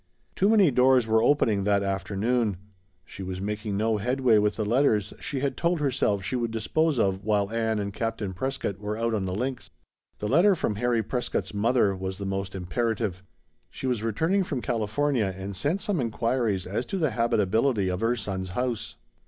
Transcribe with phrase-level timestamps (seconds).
[0.35, 2.57] Too many doors were opening that afternoon.
[3.05, 6.97] She was making no headway with the letters she had told herself she would dispose
[6.97, 9.69] of while Ann and Captain Prescott were out on the links.
[10.17, 13.21] The letter from Harry Prescott's mother was the most imperative.
[13.69, 18.15] She was returning from California and sent some inquiries as to the habitability of her
[18.15, 18.95] son's house.